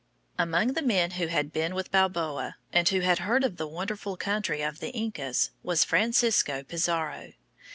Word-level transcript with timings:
Among 0.39 0.73
the 0.73 0.81
men 0.81 1.11
who 1.11 1.27
had 1.27 1.53
been 1.53 1.75
with 1.75 1.91
Balboa, 1.91 2.55
and 2.73 2.89
who 2.89 3.01
had 3.01 3.19
heard 3.19 3.43
of 3.43 3.57
the 3.57 3.67
wonderful 3.67 4.17
country 4.17 4.63
of 4.63 4.79
the 4.79 4.89
Incas, 4.93 5.51
was 5.61 5.83
Francisco 5.83 6.63
Pizarro. 6.63 7.33